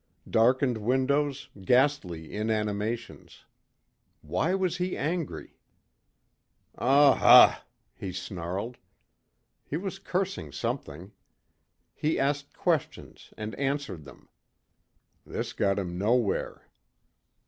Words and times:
Darkened 0.31 0.79
windows, 0.79 1.47
ghastly 1.63 2.29
inanimations. 2.33 3.45
Why 4.23 4.55
was 4.55 4.77
he 4.77 4.97
angry? 4.97 5.59
"Aw 6.75 7.13
huh!" 7.13 7.61
he 7.93 8.11
snarled. 8.11 8.77
He 9.63 9.77
was 9.77 9.99
cursing 9.99 10.51
something. 10.51 11.11
He 11.93 12.17
asked 12.19 12.57
questions 12.57 13.31
and 13.37 13.53
answered 13.59 14.03
them. 14.05 14.27
This 15.23 15.53
got 15.53 15.77
him 15.77 15.99
nowhere. 15.99 16.65